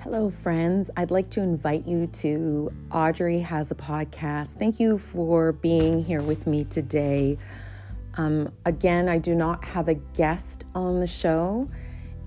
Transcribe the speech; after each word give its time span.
Hello, 0.00 0.30
friends. 0.30 0.88
I'd 0.96 1.10
like 1.10 1.30
to 1.30 1.40
invite 1.40 1.86
you 1.86 2.06
to 2.06 2.72
Audrey 2.92 3.40
Has 3.40 3.72
a 3.72 3.74
Podcast. 3.74 4.58
Thank 4.58 4.78
you 4.78 4.98
for 4.98 5.50
being 5.52 6.04
here 6.04 6.22
with 6.22 6.46
me 6.46 6.64
today. 6.64 7.38
Um, 8.14 8.52
again, 8.64 9.08
I 9.08 9.18
do 9.18 9.34
not 9.34 9.64
have 9.64 9.88
a 9.88 9.94
guest 9.94 10.64
on 10.74 11.00
the 11.00 11.06
show, 11.06 11.68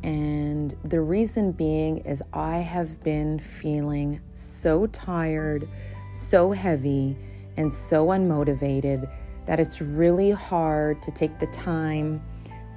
and 0.04 0.76
the 0.84 1.02
reason 1.02 1.54
being 1.54 2.00
is 2.00 2.22
I 2.34 2.58
have 2.58 3.02
been 3.02 3.40
feeling 3.40 4.20
so 4.36 4.86
tired, 4.88 5.68
so 6.12 6.52
heavy, 6.52 7.18
and 7.56 7.74
so 7.74 8.08
unmotivated 8.08 9.10
that 9.46 9.60
it's 9.60 9.82
really 9.82 10.32
hard 10.32 11.02
to 11.04 11.12
take 11.12 11.40
the 11.40 11.48
time 11.48 12.22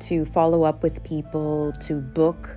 to 0.03 0.25
follow 0.25 0.63
up 0.63 0.83
with 0.83 1.03
people, 1.05 1.73
to 1.81 2.01
book 2.01 2.57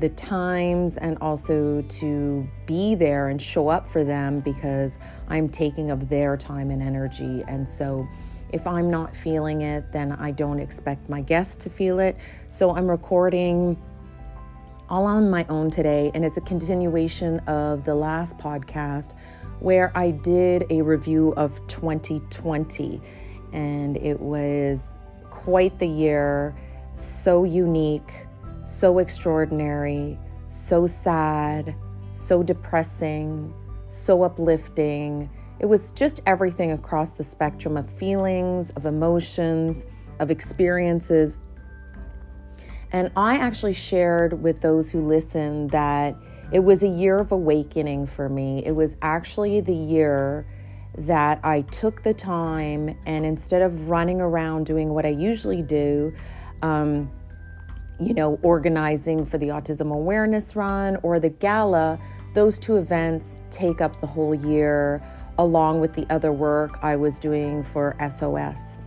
the 0.00 0.08
times 0.10 0.96
and 0.96 1.16
also 1.20 1.82
to 1.82 2.48
be 2.66 2.94
there 2.94 3.28
and 3.28 3.40
show 3.40 3.68
up 3.68 3.86
for 3.86 4.02
them 4.02 4.40
because 4.40 4.98
I'm 5.28 5.48
taking 5.48 5.90
of 5.90 6.08
their 6.08 6.36
time 6.36 6.70
and 6.70 6.82
energy. 6.82 7.44
And 7.46 7.68
so 7.68 8.06
if 8.52 8.66
I'm 8.66 8.90
not 8.90 9.14
feeling 9.14 9.62
it, 9.62 9.92
then 9.92 10.12
I 10.12 10.30
don't 10.30 10.58
expect 10.58 11.08
my 11.08 11.20
guests 11.20 11.56
to 11.64 11.70
feel 11.70 12.00
it. 12.00 12.16
So 12.48 12.74
I'm 12.74 12.88
recording 12.88 13.80
all 14.88 15.06
on 15.06 15.30
my 15.30 15.46
own 15.48 15.70
today, 15.70 16.10
and 16.14 16.24
it's 16.24 16.36
a 16.36 16.42
continuation 16.42 17.38
of 17.40 17.84
the 17.84 17.94
last 17.94 18.36
podcast 18.38 19.14
where 19.60 19.96
I 19.96 20.10
did 20.10 20.66
a 20.70 20.82
review 20.82 21.32
of 21.36 21.66
2020, 21.68 23.00
and 23.52 23.96
it 23.96 24.20
was 24.20 24.94
quite 25.30 25.78
the 25.78 25.88
year, 25.88 26.54
so 27.24 27.44
unique 27.44 28.24
so 28.64 28.98
extraordinary, 28.98 30.18
so 30.48 30.86
sad, 30.86 31.74
so 32.14 32.42
depressing, 32.42 33.52
so 33.88 34.22
uplifting. 34.22 35.30
It 35.60 35.66
was 35.66 35.90
just 35.92 36.20
everything 36.26 36.72
across 36.72 37.12
the 37.12 37.24
spectrum 37.24 37.76
of 37.76 37.88
feelings, 37.90 38.70
of 38.70 38.86
emotions, 38.86 39.84
of 40.18 40.30
experiences. 40.30 41.40
And 42.92 43.10
I 43.16 43.36
actually 43.36 43.72
shared 43.72 44.42
with 44.42 44.60
those 44.60 44.90
who 44.90 45.00
listened 45.06 45.70
that 45.70 46.16
it 46.52 46.60
was 46.60 46.82
a 46.82 46.88
year 46.88 47.18
of 47.18 47.32
awakening 47.32 48.06
for 48.06 48.28
me. 48.28 48.62
It 48.64 48.72
was 48.72 48.96
actually 49.02 49.60
the 49.60 49.74
year 49.74 50.46
that 50.96 51.40
I 51.42 51.62
took 51.62 52.02
the 52.02 52.14
time 52.14 52.96
and 53.04 53.26
instead 53.26 53.62
of 53.62 53.90
running 53.90 54.20
around 54.20 54.66
doing 54.66 54.90
what 54.90 55.04
I 55.04 55.08
usually 55.08 55.62
do, 55.62 56.14
um, 56.64 57.10
you 58.00 58.14
know, 58.14 58.40
organizing 58.42 59.26
for 59.26 59.36
the 59.36 59.48
Autism 59.48 59.92
Awareness 59.92 60.56
Run 60.56 60.96
or 61.02 61.20
the 61.20 61.28
gala, 61.28 61.98
those 62.34 62.58
two 62.58 62.76
events 62.76 63.42
take 63.50 63.82
up 63.82 64.00
the 64.00 64.06
whole 64.06 64.34
year, 64.34 65.02
along 65.38 65.80
with 65.80 65.92
the 65.92 66.06
other 66.10 66.32
work 66.32 66.78
I 66.82 66.96
was 66.96 67.18
doing 67.18 67.62
for 67.62 67.94
SOS. 68.10 68.78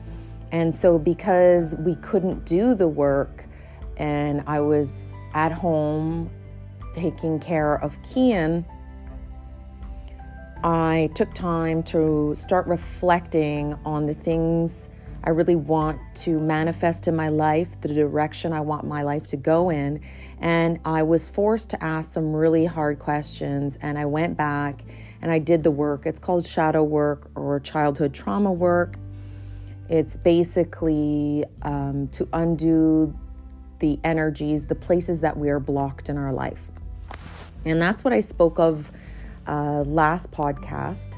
And 0.51 0.75
so, 0.75 0.97
because 0.97 1.75
we 1.75 1.95
couldn't 1.97 2.45
do 2.45 2.73
the 2.73 2.87
work 2.87 3.45
and 3.97 4.43
I 4.47 4.59
was 4.59 5.15
at 5.33 5.51
home 5.51 6.31
taking 6.93 7.39
care 7.39 7.75
of 7.75 8.01
Kian, 8.01 8.65
I 10.63 11.11
took 11.13 11.33
time 11.35 11.83
to 11.83 12.33
start 12.35 12.65
reflecting 12.65 13.77
on 13.85 14.07
the 14.07 14.15
things 14.15 14.89
I 15.27 15.31
really 15.31 15.57
want 15.57 15.99
to 16.23 16.39
manifest 16.39 17.09
in 17.09 17.13
my 17.13 17.27
life 17.27 17.81
the 17.81 17.89
direction 17.89 18.53
I 18.53 18.61
want 18.61 18.87
my 18.87 19.01
life 19.01 19.27
to 19.27 19.35
go 19.35 19.69
in. 19.69 19.99
And 20.39 20.79
I 20.85 21.03
was 21.03 21.29
forced 21.29 21.69
to 21.71 21.83
ask 21.83 22.13
some 22.13 22.33
really 22.33 22.63
hard 22.63 22.99
questions. 22.99 23.77
And 23.81 23.99
I 23.99 24.05
went 24.05 24.37
back 24.37 24.85
and 25.21 25.29
I 25.29 25.39
did 25.39 25.63
the 25.63 25.71
work. 25.71 26.05
It's 26.05 26.17
called 26.17 26.47
shadow 26.47 26.81
work 26.81 27.29
or 27.35 27.59
childhood 27.59 28.13
trauma 28.13 28.53
work. 28.53 28.95
It's 29.89 30.15
basically 30.15 31.43
um, 31.61 32.07
to 32.13 32.29
undo 32.31 33.13
the 33.79 33.99
energies, 34.05 34.67
the 34.67 34.75
places 34.75 35.19
that 35.19 35.35
we 35.35 35.49
are 35.49 35.59
blocked 35.59 36.07
in 36.07 36.17
our 36.17 36.31
life. 36.31 36.63
And 37.65 37.81
that's 37.81 38.01
what 38.01 38.13
I 38.13 38.21
spoke 38.21 38.59
of 38.59 38.93
uh, 39.45 39.81
last 39.81 40.31
podcast. 40.31 41.17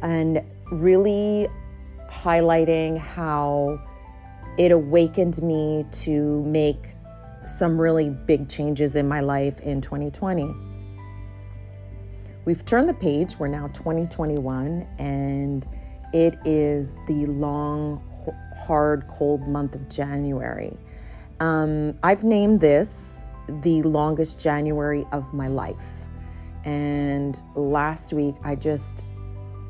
And 0.00 0.42
really 0.70 1.48
highlighting 2.12 2.98
how 2.98 3.80
it 4.58 4.70
awakened 4.70 5.42
me 5.42 5.84
to 5.90 6.42
make 6.44 6.94
some 7.44 7.80
really 7.80 8.10
big 8.10 8.48
changes 8.48 8.96
in 8.96 9.08
my 9.08 9.20
life 9.20 9.60
in 9.60 9.80
2020. 9.80 10.54
We've 12.44 12.64
turned 12.64 12.88
the 12.88 12.94
page, 12.94 13.38
we're 13.38 13.48
now 13.48 13.68
2021, 13.68 14.86
and 14.98 15.66
it 16.12 16.36
is 16.44 16.94
the 17.06 17.26
long, 17.26 18.02
hard, 18.66 19.06
cold 19.08 19.46
month 19.48 19.74
of 19.74 19.88
January. 19.88 20.76
Um, 21.40 21.98
I've 22.02 22.24
named 22.24 22.60
this 22.60 23.22
the 23.62 23.82
longest 23.82 24.38
January 24.38 25.04
of 25.12 25.32
my 25.32 25.48
life. 25.48 26.06
And 26.64 27.40
last 27.54 28.12
week, 28.12 28.34
I 28.44 28.54
just, 28.54 29.06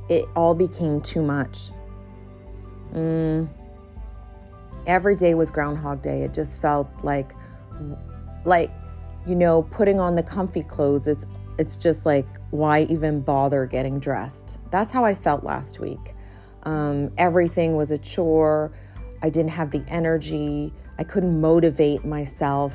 it 0.08 0.24
all 0.36 0.54
became 0.54 1.00
too 1.00 1.22
much. 1.22 1.70
Mm, 2.92 3.48
every 4.86 5.16
day 5.16 5.34
was 5.34 5.50
Groundhog 5.50 6.02
Day. 6.02 6.22
It 6.22 6.34
just 6.34 6.60
felt 6.60 6.88
like, 7.02 7.32
like, 8.44 8.70
you 9.26 9.34
know, 9.34 9.62
putting 9.62 10.00
on 10.00 10.14
the 10.14 10.22
comfy 10.22 10.62
clothes. 10.62 11.06
It's 11.06 11.26
it's 11.58 11.76
just 11.76 12.06
like 12.06 12.26
why 12.50 12.82
even 12.90 13.20
bother 13.20 13.66
getting 13.66 14.00
dressed? 14.00 14.58
That's 14.70 14.90
how 14.90 15.04
I 15.04 15.14
felt 15.14 15.44
last 15.44 15.80
week. 15.80 16.14
Um, 16.64 17.12
everything 17.18 17.76
was 17.76 17.90
a 17.90 17.98
chore. 17.98 18.72
I 19.22 19.30
didn't 19.30 19.50
have 19.50 19.70
the 19.70 19.84
energy. 19.88 20.72
I 20.98 21.04
couldn't 21.04 21.40
motivate 21.40 22.04
myself. 22.04 22.74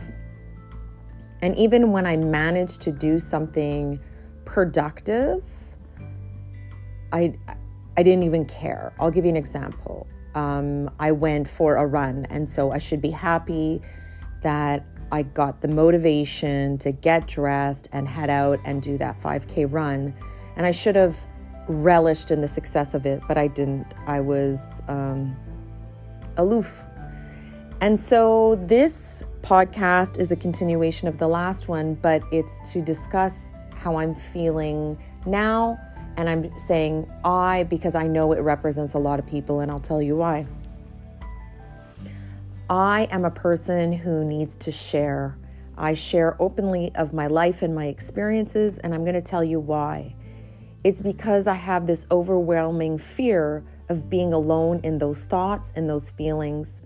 And 1.41 1.55
even 1.57 1.91
when 1.91 2.05
I 2.05 2.17
managed 2.17 2.81
to 2.81 2.91
do 2.91 3.19
something 3.19 3.99
productive, 4.45 5.43
I 7.11 7.35
I 7.97 8.03
didn't 8.03 8.23
even 8.23 8.45
care. 8.45 8.93
I'll 8.99 9.09
give 9.09 9.25
you 9.25 9.29
an 9.29 9.37
example. 9.37 10.07
Um, 10.35 10.91
I 10.99 11.11
went 11.11 11.47
for 11.47 11.77
a 11.77 11.85
run, 11.87 12.27
and 12.29 12.47
so 12.47 12.71
I 12.71 12.77
should 12.77 13.01
be 13.01 13.09
happy 13.09 13.81
that 14.41 14.85
I 15.11 15.23
got 15.23 15.61
the 15.61 15.67
motivation 15.67 16.77
to 16.79 16.91
get 16.91 17.27
dressed 17.27 17.89
and 17.91 18.07
head 18.07 18.29
out 18.29 18.59
and 18.65 18.83
do 18.83 18.99
that 18.99 19.19
5K 19.19 19.71
run. 19.71 20.13
And 20.55 20.65
I 20.65 20.71
should 20.71 20.95
have 20.95 21.17
relished 21.67 22.29
in 22.29 22.39
the 22.41 22.47
success 22.47 22.93
of 22.93 23.07
it, 23.07 23.21
but 23.27 23.37
I 23.37 23.47
didn't. 23.47 23.93
I 24.05 24.19
was 24.19 24.81
um, 24.87 25.35
aloof. 26.37 26.85
And 27.81 27.99
so 27.99 28.55
this 28.61 29.23
podcast 29.41 30.19
is 30.19 30.31
a 30.31 30.35
continuation 30.35 31.07
of 31.07 31.17
the 31.17 31.27
last 31.27 31.67
one, 31.67 31.95
but 31.95 32.21
it's 32.31 32.71
to 32.71 32.81
discuss 32.81 33.51
how 33.75 33.95
I'm 33.95 34.13
feeling 34.13 34.97
now 35.25 35.79
and 36.17 36.27
I'm 36.27 36.57
saying 36.57 37.09
I 37.23 37.63
because 37.63 37.95
I 37.95 38.07
know 38.07 38.33
it 38.33 38.39
represents 38.39 38.95
a 38.95 38.99
lot 38.99 39.19
of 39.19 39.27
people, 39.27 39.61
and 39.61 39.71
I'll 39.71 39.79
tell 39.79 40.01
you 40.01 40.17
why. 40.17 40.47
I 42.69 43.07
am 43.11 43.23
a 43.23 43.31
person 43.31 43.93
who 43.93 44.25
needs 44.25 44.55
to 44.57 44.71
share. 44.71 45.37
I 45.77 45.93
share 45.93 46.35
openly 46.41 46.91
of 46.95 47.13
my 47.13 47.27
life 47.27 47.61
and 47.61 47.73
my 47.73 47.85
experiences, 47.85 48.79
and 48.79 48.93
I'm 48.93 49.03
going 49.03 49.13
to 49.13 49.21
tell 49.21 49.43
you 49.43 49.59
why. 49.59 50.15
It's 50.83 51.01
because 51.01 51.47
I 51.47 51.53
have 51.53 51.85
this 51.85 52.05
overwhelming 52.09 52.97
fear 52.97 53.63
of 53.87 54.09
being 54.09 54.33
alone 54.33 54.81
in 54.83 54.97
those 54.97 55.23
thoughts 55.23 55.71
and 55.75 55.89
those 55.89 56.09
feelings. 56.09 56.81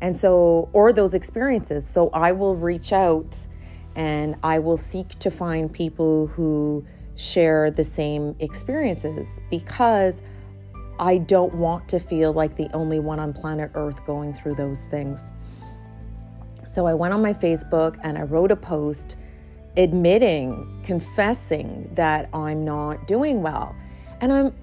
And 0.00 0.16
so, 0.16 0.70
or 0.72 0.92
those 0.92 1.12
experiences. 1.12 1.86
So 1.86 2.08
I 2.14 2.32
will 2.32 2.56
reach 2.56 2.92
out 2.92 3.46
and 3.94 4.36
I 4.42 4.60
will 4.60 4.76
seek 4.76 5.18
to 5.18 5.30
find 5.30 5.70
people 5.70 6.28
who 6.28 6.86
share 7.20 7.70
the 7.70 7.84
same 7.84 8.34
experiences 8.40 9.40
because 9.50 10.22
I 10.98 11.18
don't 11.18 11.54
want 11.54 11.88
to 11.90 11.98
feel 11.98 12.32
like 12.32 12.56
the 12.56 12.70
only 12.74 12.98
one 12.98 13.20
on 13.20 13.32
planet 13.32 13.70
Earth 13.74 14.04
going 14.06 14.32
through 14.32 14.54
those 14.54 14.80
things. 14.90 15.22
So 16.66 16.86
I 16.86 16.94
went 16.94 17.12
on 17.12 17.20
my 17.20 17.34
Facebook 17.34 17.98
and 18.02 18.16
I 18.16 18.22
wrote 18.22 18.50
a 18.50 18.56
post 18.56 19.16
admitting, 19.76 20.82
confessing 20.84 21.90
that 21.94 22.30
I'm 22.32 22.64
not 22.64 23.06
doing 23.06 23.42
well. 23.42 23.74
And 24.20 24.32
I'm 24.32 24.54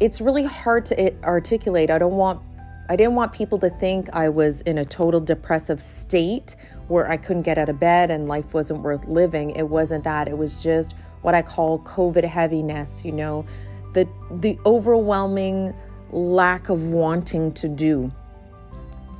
it's 0.00 0.20
really 0.20 0.44
hard 0.44 0.84
to 0.86 1.22
articulate. 1.24 1.90
I 1.90 1.98
don't 1.98 2.16
want 2.16 2.40
I 2.88 2.96
didn't 2.96 3.14
want 3.14 3.32
people 3.32 3.58
to 3.60 3.70
think 3.70 4.08
I 4.12 4.28
was 4.28 4.60
in 4.62 4.78
a 4.78 4.84
total 4.84 5.20
depressive 5.20 5.80
state 5.80 6.56
where 6.88 7.10
I 7.10 7.16
couldn't 7.16 7.42
get 7.42 7.58
out 7.58 7.68
of 7.68 7.80
bed 7.80 8.10
and 8.10 8.28
life 8.28 8.54
wasn't 8.54 8.82
worth 8.82 9.06
living. 9.06 9.50
It 9.50 9.68
wasn't 9.68 10.04
that. 10.04 10.28
It 10.28 10.36
was 10.36 10.62
just 10.62 10.94
what 11.22 11.34
I 11.34 11.42
call 11.42 11.78
COVID 11.80 12.24
heaviness, 12.24 13.04
you 13.04 13.12
know, 13.12 13.46
the 13.94 14.06
the 14.30 14.58
overwhelming 14.66 15.74
lack 16.10 16.68
of 16.68 16.88
wanting 16.90 17.52
to 17.54 17.68
do. 17.68 18.12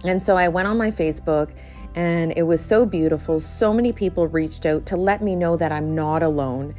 And 0.05 0.23
so 0.23 0.37
I 0.37 0.49
went 0.49 0.69
on 0.69 0.77
my 0.77 0.91
Facebook 0.91 1.53
and 1.95 2.33
it 2.37 2.43
was 2.43 2.65
so 2.65 2.85
beautiful. 2.87 3.41
So 3.41 3.73
many 3.73 3.93
people 3.93 4.27
reached 4.27 4.67
out 4.67 4.87
to 4.87 4.97
let 4.97 5.23
me 5.23 5.37
know 5.37 5.57
that 5.57 5.73
I'm 5.73 5.95
not 5.95 6.23
alone. 6.23 6.75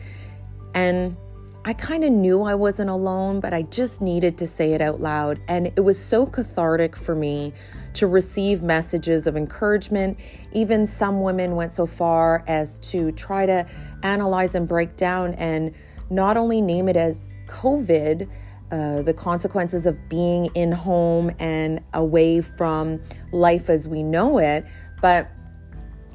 And 0.73 1.15
I 1.65 1.73
kind 1.73 2.03
of 2.03 2.11
knew 2.11 2.43
I 2.43 2.55
wasn't 2.55 2.89
alone, 2.89 3.39
but 3.39 3.53
I 3.53 3.61
just 3.63 4.01
needed 4.01 4.37
to 4.39 4.47
say 4.47 4.73
it 4.73 4.81
out 4.81 4.99
loud. 4.99 5.39
And 5.47 5.67
it 5.67 5.81
was 5.81 6.03
so 6.03 6.25
cathartic 6.25 6.95
for 6.95 7.15
me 7.15 7.53
to 7.93 8.07
receive 8.07 8.61
messages 8.61 9.27
of 9.27 9.35
encouragement. 9.35 10.19
Even 10.51 10.87
some 10.87 11.21
women 11.21 11.55
went 11.55 11.73
so 11.73 11.85
far 11.85 12.43
as 12.47 12.79
to 12.79 13.11
try 13.13 13.45
to 13.45 13.65
analyze 14.03 14.55
and 14.55 14.67
break 14.67 14.95
down 14.95 15.33
and 15.35 15.73
not 16.09 16.37
only 16.37 16.61
name 16.61 16.89
it 16.89 16.97
as 16.97 17.33
COVID, 17.47 18.29
uh, 18.71 19.01
the 19.03 19.13
consequences 19.13 19.85
of 19.85 20.09
being 20.09 20.47
in 20.55 20.71
home 20.71 21.31
and 21.39 21.79
away 21.93 22.41
from 22.41 23.01
life 23.31 23.69
as 23.69 23.87
we 23.87 24.01
know 24.01 24.37
it, 24.39 24.65
but 25.01 25.29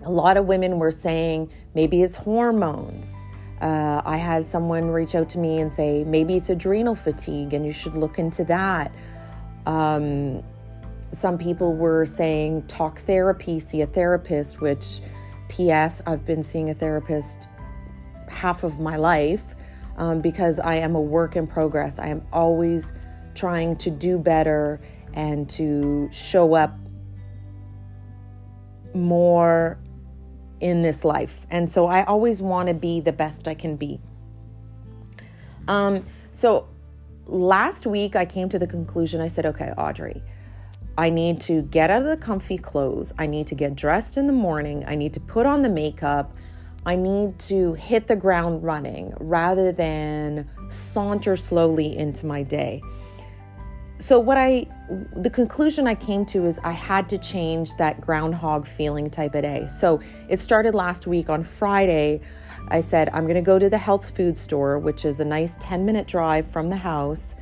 a 0.04 0.10
lot 0.10 0.36
of 0.36 0.46
women 0.46 0.78
were 0.78 0.90
saying 0.90 1.50
maybe 1.74 2.02
it's 2.02 2.16
hormones. 2.16 3.12
Uh, 3.60 4.02
I 4.04 4.16
had 4.16 4.46
someone 4.46 4.88
reach 4.90 5.14
out 5.14 5.28
to 5.30 5.38
me 5.38 5.58
and 5.58 5.72
say 5.72 6.04
maybe 6.04 6.36
it's 6.36 6.48
adrenal 6.48 6.94
fatigue 6.94 7.54
and 7.54 7.64
you 7.64 7.72
should 7.72 7.96
look 7.96 8.18
into 8.18 8.44
that. 8.44 8.92
Um, 9.66 10.42
some 11.12 11.38
people 11.38 11.74
were 11.74 12.04
saying 12.04 12.66
talk 12.66 12.98
therapy, 12.98 13.58
see 13.60 13.82
a 13.82 13.86
therapist, 13.86 14.60
which, 14.60 15.00
P.S., 15.48 16.02
I've 16.06 16.24
been 16.24 16.42
seeing 16.42 16.70
a 16.70 16.74
therapist 16.74 17.48
half 18.28 18.62
of 18.64 18.78
my 18.78 18.96
life 18.96 19.56
um, 19.96 20.20
because 20.20 20.58
I 20.58 20.76
am 20.76 20.94
a 20.94 21.00
work 21.00 21.36
in 21.36 21.46
progress. 21.46 21.98
I 21.98 22.08
am 22.08 22.22
always 22.32 22.92
trying 23.34 23.76
to 23.76 23.90
do 23.90 24.18
better 24.18 24.80
and 25.14 25.48
to 25.50 26.08
show 26.12 26.54
up 26.54 26.78
more 28.94 29.78
in 30.60 30.82
this 30.82 31.04
life. 31.04 31.46
And 31.50 31.70
so 31.70 31.86
I 31.86 32.04
always 32.04 32.42
want 32.42 32.68
to 32.68 32.74
be 32.74 33.00
the 33.00 33.12
best 33.12 33.48
I 33.48 33.54
can 33.54 33.76
be. 33.76 34.00
Um, 35.66 36.04
so 36.32 36.68
last 37.26 37.86
week 37.86 38.16
I 38.16 38.24
came 38.24 38.48
to 38.48 38.58
the 38.58 38.66
conclusion 38.66 39.20
I 39.20 39.28
said, 39.28 39.46
okay, 39.46 39.72
Audrey, 39.76 40.22
I 40.98 41.10
need 41.10 41.40
to 41.42 41.62
get 41.62 41.90
out 41.90 42.02
of 42.02 42.08
the 42.08 42.16
comfy 42.16 42.58
clothes. 42.58 43.12
I 43.16 43.28
need 43.28 43.46
to 43.46 43.54
get 43.54 43.76
dressed 43.76 44.16
in 44.16 44.26
the 44.26 44.32
morning. 44.32 44.84
I 44.88 44.96
need 44.96 45.14
to 45.14 45.20
put 45.20 45.46
on 45.46 45.62
the 45.62 45.68
makeup. 45.68 46.36
I 46.84 46.96
need 46.96 47.38
to 47.40 47.74
hit 47.74 48.08
the 48.08 48.16
ground 48.16 48.64
running 48.64 49.14
rather 49.20 49.70
than 49.70 50.50
saunter 50.70 51.36
slowly 51.36 51.96
into 51.96 52.26
my 52.26 52.42
day. 52.42 52.82
So, 54.00 54.18
what 54.18 54.38
I, 54.38 54.66
the 55.16 55.30
conclusion 55.30 55.86
I 55.86 55.94
came 55.94 56.24
to 56.26 56.46
is 56.46 56.58
I 56.64 56.72
had 56.72 57.08
to 57.10 57.18
change 57.18 57.76
that 57.76 58.00
groundhog 58.00 58.66
feeling 58.66 59.08
type 59.08 59.36
of 59.36 59.42
day. 59.42 59.68
So, 59.68 60.00
it 60.28 60.40
started 60.40 60.74
last 60.74 61.06
week 61.06 61.30
on 61.30 61.44
Friday. 61.44 62.20
I 62.68 62.80
said, 62.80 63.08
I'm 63.12 63.24
going 63.24 63.34
to 63.34 63.40
go 63.40 63.58
to 63.58 63.70
the 63.70 63.78
health 63.78 64.16
food 64.16 64.36
store, 64.36 64.78
which 64.80 65.04
is 65.04 65.20
a 65.20 65.24
nice 65.24 65.56
10 65.60 65.84
minute 65.84 66.08
drive 66.08 66.46
from 66.46 66.70
the 66.70 66.76
house 66.76 67.36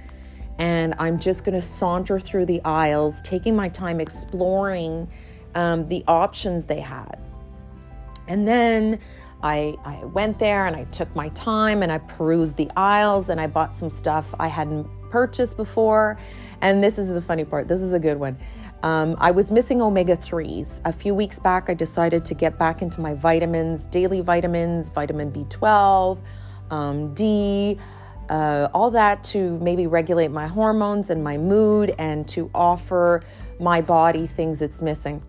and 0.59 0.95
I'm 0.99 1.19
just 1.19 1.45
going 1.45 1.55
to 1.55 1.63
saunter 1.63 2.19
through 2.19 2.47
the 2.47 2.63
aisles, 2.65 3.21
taking 3.23 3.55
my 3.55 3.69
time 3.69 4.01
exploring 4.01 5.09
um, 5.55 5.89
the 5.89 6.05
options 6.07 6.65
they 6.65 6.81
had. 6.81 7.19
And 8.29 8.47
then 8.47 8.99
I, 9.43 9.77
I 9.85 10.05
went 10.05 10.39
there 10.39 10.67
and 10.67 10.75
I 10.75 10.85
took 10.85 11.15
my 11.15 11.29
time 11.31 11.83
and 11.83 11.93
I 11.93 11.99
perused 11.99 12.57
the 12.57 12.71
aisles 12.77 13.29
and 13.29 13.41
I 13.41 13.47
bought 13.47 13.77
some 13.77 13.89
stuff 13.89 14.35
I 14.39 14.49
hadn't 14.49 14.89
purchased 15.11 15.57
before. 15.57 16.19
And 16.63 16.83
this 16.83 16.99
is 16.99 17.09
the 17.09 17.23
funny 17.23 17.45
part, 17.45 17.69
this 17.69 17.81
is 17.81 17.93
a 17.93 17.99
good 17.99 18.19
one. 18.19 18.39
Um, 18.83 19.17
I 19.19 19.31
was 19.31 19.51
missing 19.51 19.81
omega 19.81 20.17
3s. 20.17 20.81
A 20.85 20.93
few 20.93 21.15
weeks 21.15 21.39
back, 21.39 21.69
I 21.69 21.75
decided 21.75 22.25
to 22.27 22.35
get 22.35 22.59
back 22.59 22.83
into 22.83 23.01
my 23.01 23.15
vitamins, 23.15 23.87
daily 23.87 24.21
vitamins, 24.21 24.91
vitamin 24.91 25.33
B12, 25.33 26.19
um, 26.71 27.15
D 27.15 27.79
uh, 28.29 28.69
all 28.75 28.91
that 28.91 29.23
to 29.25 29.59
maybe 29.59 29.87
regulate 29.87 30.31
my 30.31 30.47
hormones 30.47 31.11
and 31.11 31.23
my 31.23 31.37
mood 31.37 31.95
and 31.99 32.27
to 32.29 32.51
offer 32.55 33.23
my 33.61 33.81
body 33.81 34.27
things 34.27 34.61
it's 34.61 34.83
missing 34.83 35.23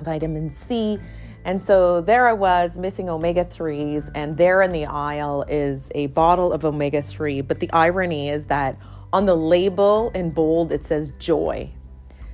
vitamin 0.00 0.54
C. 0.54 0.98
And 1.44 1.62
so 1.62 2.00
there 2.00 2.26
I 2.26 2.32
was 2.32 2.76
missing 2.76 3.08
omega 3.08 3.44
3s, 3.44 4.10
and 4.16 4.36
there 4.36 4.62
in 4.62 4.72
the 4.72 4.86
aisle 4.86 5.44
is 5.46 5.88
a 5.94 6.08
bottle 6.08 6.52
of 6.52 6.64
omega 6.64 7.00
3. 7.00 7.40
But 7.42 7.60
the 7.60 7.70
irony 7.72 8.30
is 8.30 8.46
that 8.46 8.76
on 9.12 9.26
the 9.26 9.36
label 9.36 10.10
in 10.14 10.30
bold 10.30 10.72
it 10.72 10.84
says 10.84 11.12
joy. 11.12 11.70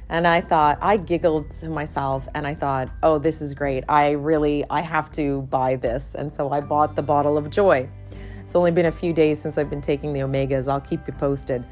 And 0.08 0.26
I 0.26 0.40
thought, 0.42 0.78
I 0.82 0.98
giggled 0.98 1.50
to 1.60 1.70
myself 1.70 2.28
and 2.34 2.46
I 2.46 2.54
thought, 2.54 2.90
oh, 3.02 3.18
this 3.18 3.40
is 3.40 3.54
great. 3.54 3.84
I 3.88 4.10
really, 4.10 4.62
I 4.68 4.82
have 4.82 5.10
to 5.12 5.42
buy 5.42 5.76
this. 5.76 6.14
And 6.14 6.30
so 6.30 6.50
I 6.50 6.60
bought 6.60 6.96
the 6.96 7.02
bottle 7.02 7.38
of 7.38 7.48
joy. 7.48 7.88
It's 8.52 8.56
only 8.58 8.70
been 8.70 8.84
a 8.84 8.92
few 8.92 9.14
days 9.14 9.40
since 9.40 9.56
I've 9.56 9.70
been 9.70 9.80
taking 9.80 10.12
the 10.12 10.20
omegas. 10.20 10.70
I'll 10.70 10.78
keep 10.78 11.06
you 11.06 11.14
posted. 11.14 11.64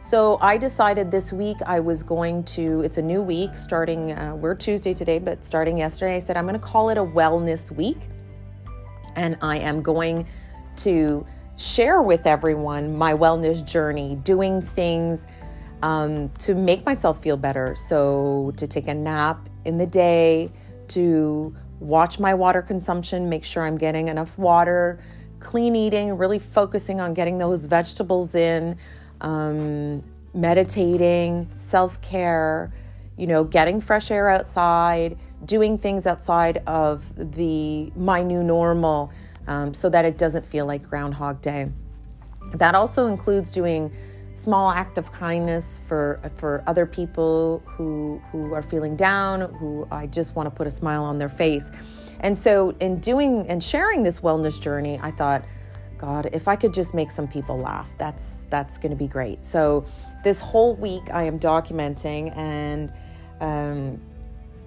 So 0.00 0.38
I 0.40 0.56
decided 0.56 1.10
this 1.10 1.30
week 1.30 1.58
I 1.66 1.78
was 1.78 2.02
going 2.02 2.44
to, 2.44 2.80
it's 2.80 2.96
a 2.96 3.02
new 3.02 3.20
week 3.20 3.50
starting, 3.58 4.12
uh, 4.12 4.34
we're 4.36 4.54
Tuesday 4.54 4.94
today, 4.94 5.18
but 5.18 5.44
starting 5.44 5.76
yesterday, 5.76 6.16
I 6.16 6.20
said 6.20 6.38
I'm 6.38 6.46
going 6.46 6.58
to 6.58 6.66
call 6.66 6.88
it 6.88 6.96
a 6.96 7.04
wellness 7.04 7.70
week. 7.70 7.98
And 9.14 9.36
I 9.42 9.58
am 9.58 9.82
going 9.82 10.26
to 10.76 11.26
share 11.58 12.00
with 12.00 12.26
everyone 12.26 12.96
my 12.96 13.12
wellness 13.12 13.62
journey, 13.62 14.16
doing 14.24 14.62
things 14.62 15.26
um, 15.82 16.30
to 16.38 16.54
make 16.54 16.86
myself 16.86 17.22
feel 17.22 17.36
better. 17.36 17.74
So 17.76 18.54
to 18.56 18.66
take 18.66 18.88
a 18.88 18.94
nap 18.94 19.50
in 19.66 19.76
the 19.76 19.86
day, 19.86 20.50
to 20.88 21.54
watch 21.78 22.18
my 22.18 22.32
water 22.32 22.62
consumption, 22.62 23.28
make 23.28 23.44
sure 23.44 23.64
I'm 23.64 23.76
getting 23.76 24.08
enough 24.08 24.38
water 24.38 24.98
clean 25.42 25.76
eating, 25.76 26.16
really 26.16 26.38
focusing 26.38 27.00
on 27.00 27.14
getting 27.14 27.38
those 27.38 27.64
vegetables 27.64 28.34
in, 28.34 28.76
um, 29.20 30.02
meditating, 30.34 31.50
self 31.54 32.00
care, 32.00 32.72
you 33.16 33.26
know, 33.26 33.44
getting 33.44 33.80
fresh 33.80 34.10
air 34.10 34.28
outside, 34.28 35.18
doing 35.44 35.76
things 35.76 36.06
outside 36.06 36.62
of 36.66 37.12
the 37.36 37.92
my 37.96 38.22
new 38.22 38.42
normal 38.42 39.12
um, 39.46 39.74
so 39.74 39.88
that 39.88 40.04
it 40.04 40.18
doesn't 40.18 40.46
feel 40.46 40.66
like 40.66 40.82
Groundhog 40.88 41.40
Day. 41.40 41.68
That 42.54 42.74
also 42.74 43.06
includes 43.06 43.50
doing 43.50 43.92
small 44.34 44.70
act 44.70 44.96
of 44.96 45.12
kindness 45.12 45.80
for 45.86 46.20
for 46.36 46.62
other 46.66 46.86
people 46.86 47.62
who 47.66 48.20
who 48.30 48.54
are 48.54 48.62
feeling 48.62 48.96
down, 48.96 49.40
who 49.54 49.86
I 49.90 50.06
just 50.06 50.34
want 50.34 50.46
to 50.46 50.50
put 50.50 50.66
a 50.66 50.70
smile 50.70 51.04
on 51.04 51.18
their 51.18 51.28
face. 51.28 51.70
And 52.22 52.36
so, 52.36 52.74
in 52.80 53.00
doing 53.00 53.46
and 53.48 53.62
sharing 53.62 54.02
this 54.02 54.20
wellness 54.20 54.60
journey, 54.60 54.98
I 55.02 55.10
thought, 55.10 55.44
God, 55.98 56.30
if 56.32 56.48
I 56.48 56.56
could 56.56 56.72
just 56.72 56.94
make 56.94 57.10
some 57.10 57.26
people 57.26 57.58
laugh, 57.58 57.88
that's 57.98 58.44
that's 58.50 58.78
going 58.78 58.90
to 58.90 58.96
be 58.96 59.08
great. 59.08 59.44
So, 59.44 59.84
this 60.22 60.40
whole 60.40 60.74
week, 60.76 61.02
I 61.12 61.24
am 61.24 61.38
documenting 61.38 62.36
and 62.36 62.92
um, 63.40 64.00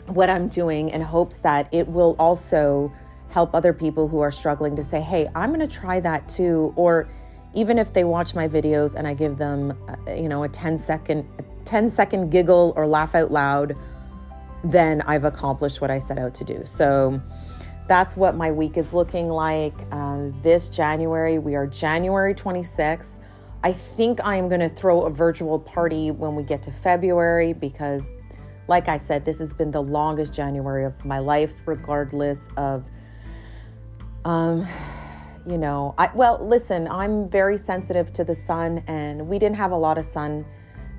what 0.08 0.30
I'm 0.30 0.50
doing 0.50 0.90
in 0.90 1.02
hopes 1.02 1.40
that 1.40 1.68
it 1.72 1.88
will 1.88 2.16
also 2.20 2.94
help 3.30 3.56
other 3.56 3.74
people 3.74 4.08
who 4.08 4.20
are 4.20 4.32
struggling 4.32 4.76
to 4.76 4.84
say, 4.84 5.02
"Hey, 5.02 5.30
I'm 5.34 5.54
going 5.54 5.66
to 5.66 5.74
try 5.74 6.00
that 6.02 6.28
too," 6.28 6.74
or 6.76 7.08
even 7.56 7.80
if 7.80 7.94
they 7.94 8.04
watch 8.04 8.36
my 8.36 8.48
videos 8.48 8.96
and 8.96 9.08
I 9.08 9.14
give 9.14 9.38
them, 9.38 9.78
uh, 9.88 10.12
you 10.12 10.28
know, 10.28 10.44
a 10.44 10.50
10 10.50 10.78
second, 10.78 11.26
a 11.40 11.44
10 11.64 11.90
second 11.90 12.30
giggle 12.30 12.74
or 12.76 12.86
laugh 12.86 13.16
out 13.16 13.32
loud, 13.32 13.76
then 14.72 15.02
I've 15.02 15.26
accomplished 15.26 15.82
what 15.82 15.92
I 15.92 16.00
set 16.00 16.18
out 16.18 16.34
to 16.36 16.44
do. 16.44 16.64
So 16.66 17.22
that's 17.88 18.18
what 18.18 18.36
my 18.36 18.52
week 18.52 18.78
is 18.78 18.94
looking 18.94 19.30
like. 19.30 19.74
Uh, 19.92 20.30
this 20.42 20.70
January, 20.70 21.38
we 21.38 21.56
are 21.56 21.68
January 21.68 22.34
26th. 22.34 23.16
I 23.64 23.74
think 23.74 24.24
I 24.24 24.36
am 24.36 24.48
going 24.48 24.62
to 24.62 24.70
throw 24.70 25.04
a 25.04 25.10
virtual 25.10 25.60
party 25.60 26.12
when 26.12 26.36
we 26.36 26.44
get 26.44 26.64
to 26.64 26.72
February 26.72 27.54
because, 27.54 28.12
like 28.68 28.88
I 28.88 28.98
said, 28.98 29.26
this 29.26 29.40
has 29.40 29.54
been 29.54 29.72
the 29.72 29.82
longest 29.82 30.34
January 30.34 30.86
of 30.86 31.04
my 31.06 31.20
life, 31.20 31.68
regardless 31.68 32.50
of, 32.58 32.86
um, 34.24 34.68
you 35.48 35.58
know, 35.58 35.94
I, 35.98 36.10
well, 36.14 36.40
listen, 36.46 36.88
I'm 36.88 37.30
very 37.30 37.58
sensitive 37.58 38.12
to 38.14 38.24
the 38.24 38.36
sun, 38.36 38.84
and 38.88 39.28
we 39.28 39.38
didn't 39.40 39.58
have 39.58 39.72
a 39.72 39.78
lot 39.78 39.98
of 39.98 40.06
sun. 40.06 40.46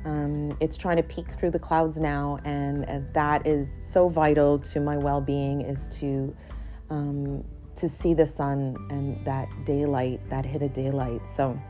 Um, 0.06 0.56
it's 0.60 0.76
trying 0.76 0.98
to 0.98 1.02
peek 1.02 1.28
through 1.28 1.50
the 1.50 1.58
clouds 1.58 1.98
now, 1.98 2.38
and, 2.44 2.88
and 2.88 3.12
that 3.12 3.44
is 3.44 3.70
so 3.70 4.08
vital 4.08 4.56
to 4.60 4.78
my 4.78 4.96
well 4.96 5.20
being 5.20 5.62
is 5.62 5.88
to 5.98 6.34
um, 6.90 7.44
to 7.74 7.88
see 7.88 8.14
the 8.14 8.24
sun 8.24 8.76
and 8.88 9.22
that 9.26 9.48
daylight, 9.64 10.20
that 10.30 10.46
hit 10.46 10.62
of 10.62 10.72
daylight. 10.72 11.28
So 11.28 11.60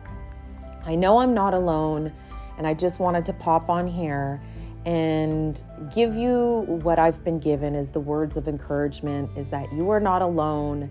I 0.85 0.95
know 0.95 1.19
I'm 1.19 1.33
not 1.33 1.55
alone, 1.55 2.13
and 2.59 2.67
I 2.67 2.75
just 2.75 3.01
wanted 3.01 3.25
to 3.25 3.33
pop 3.33 3.71
on 3.71 3.89
here 3.89 4.43
and 4.85 5.63
give 5.95 6.15
you 6.15 6.67
what 6.83 6.99
I've 6.99 7.25
been 7.25 7.41
given 7.41 7.75
as 7.75 7.91
the 7.91 8.01
words 8.01 8.37
of 8.37 8.49
encouragement 8.49 9.31
is 9.37 9.49
that 9.49 9.73
you 9.73 9.89
are 9.89 9.99
not 9.99 10.21
alone. 10.21 10.91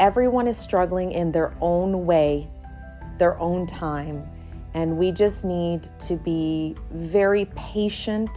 Everyone 0.00 0.48
is 0.48 0.58
struggling 0.58 1.12
in 1.12 1.30
their 1.30 1.54
own 1.60 2.06
way, 2.06 2.50
their 3.18 3.38
own 3.38 3.66
time, 3.66 4.26
and 4.74 4.96
we 4.96 5.12
just 5.12 5.44
need 5.44 5.88
to 6.00 6.16
be 6.16 6.74
very 6.90 7.46
patient 7.56 8.30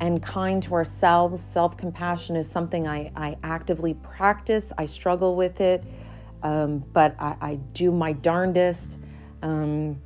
and 0.00 0.22
kind 0.22 0.62
to 0.62 0.74
ourselves. 0.74 1.40
Self 1.40 1.76
compassion 1.76 2.36
is 2.36 2.50
something 2.50 2.86
I, 2.86 3.10
I 3.16 3.36
actively 3.42 3.94
practice. 3.94 4.72
I 4.78 4.86
struggle 4.86 5.36
with 5.36 5.60
it, 5.60 5.84
um, 6.42 6.84
but 6.92 7.14
I, 7.18 7.36
I, 7.40 7.54
do 7.72 7.90
my 7.90 8.12
darndest. 8.12 8.98
Um, 9.42 10.00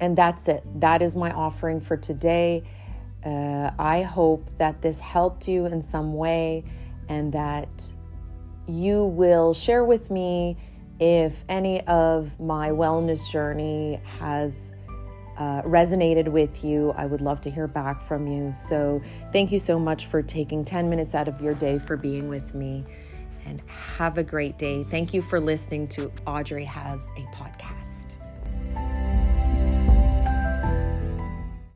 and 0.00 0.16
that's 0.16 0.48
it. 0.48 0.62
That 0.80 1.02
is 1.02 1.16
my 1.16 1.30
offering 1.30 1.80
for 1.80 1.96
today. 1.96 2.64
Uh, 3.24 3.70
I 3.78 4.02
hope 4.02 4.50
that 4.58 4.82
this 4.82 5.00
helped 5.00 5.48
you 5.48 5.66
in 5.66 5.80
some 5.80 6.12
way 6.14 6.64
and 7.08 7.32
that 7.32 7.92
you 8.66 9.04
will 9.04 9.54
share 9.54 9.84
with 9.84 10.10
me 10.10 10.56
if 11.00 11.44
any 11.48 11.80
of 11.86 12.38
my 12.38 12.70
wellness 12.70 13.30
journey 13.30 14.00
has 14.18 14.72
uh, 15.36 15.62
resonated 15.62 16.28
with 16.28 16.64
you. 16.64 16.92
I 16.96 17.06
would 17.06 17.20
love 17.20 17.40
to 17.42 17.50
hear 17.50 17.66
back 17.66 18.00
from 18.02 18.26
you. 18.26 18.52
So, 18.54 19.02
thank 19.32 19.50
you 19.50 19.58
so 19.58 19.78
much 19.78 20.06
for 20.06 20.22
taking 20.22 20.64
10 20.64 20.88
minutes 20.88 21.14
out 21.14 21.28
of 21.28 21.40
your 21.40 21.54
day 21.54 21.78
for 21.78 21.96
being 21.96 22.28
with 22.28 22.54
me. 22.54 22.84
And 23.46 23.60
have 23.96 24.16
a 24.16 24.22
great 24.22 24.56
day. 24.56 24.84
Thank 24.84 25.12
you 25.12 25.20
for 25.20 25.40
listening 25.40 25.88
to 25.88 26.10
Audrey 26.26 26.64
Has 26.64 27.10
a 27.16 27.22
Podcast. 27.36 27.93